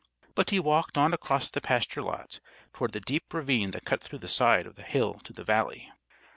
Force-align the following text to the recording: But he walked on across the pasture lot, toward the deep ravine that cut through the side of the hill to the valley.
But 0.33 0.49
he 0.49 0.59
walked 0.59 0.97
on 0.97 1.13
across 1.13 1.51
the 1.51 1.61
pasture 1.61 2.01
lot, 2.01 2.39
toward 2.73 2.93
the 2.93 2.99
deep 2.99 3.31
ravine 3.31 3.69
that 3.69 3.85
cut 3.85 4.01
through 4.01 4.17
the 4.17 4.27
side 4.27 4.65
of 4.65 4.73
the 4.73 4.81
hill 4.81 5.19
to 5.25 5.31
the 5.31 5.43
valley. 5.43 5.91